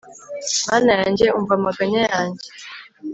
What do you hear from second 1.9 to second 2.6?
yanjye